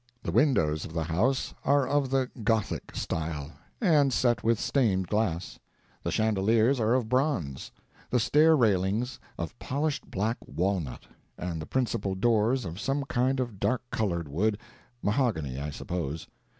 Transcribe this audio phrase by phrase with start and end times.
[0.23, 5.59] The windows of the house are of the "Gothic" style, and set with stained glass;
[6.01, 7.71] the chandeliers are of bronze;
[8.09, 11.03] the stair railings of polished black walnut,
[11.37, 16.25] and the principal doors of some kind of dark colored wood—mahogany, I suppose.